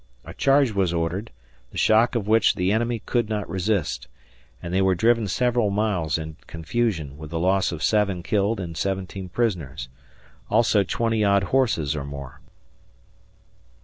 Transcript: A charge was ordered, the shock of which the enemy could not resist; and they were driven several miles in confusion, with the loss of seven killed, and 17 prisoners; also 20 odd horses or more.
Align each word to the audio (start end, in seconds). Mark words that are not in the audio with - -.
A 0.25 0.33
charge 0.33 0.71
was 0.71 0.95
ordered, 0.95 1.29
the 1.69 1.77
shock 1.77 2.15
of 2.15 2.27
which 2.27 2.55
the 2.55 2.71
enemy 2.71 2.97
could 3.05 3.29
not 3.29 3.47
resist; 3.47 4.07
and 4.59 4.73
they 4.73 4.81
were 4.81 4.95
driven 4.95 5.27
several 5.27 5.69
miles 5.69 6.17
in 6.17 6.37
confusion, 6.47 7.19
with 7.19 7.29
the 7.29 7.37
loss 7.37 7.71
of 7.71 7.83
seven 7.83 8.23
killed, 8.23 8.59
and 8.59 8.75
17 8.75 9.29
prisoners; 9.29 9.89
also 10.49 10.81
20 10.81 11.23
odd 11.23 11.43
horses 11.53 11.95
or 11.95 12.03
more. 12.03 12.39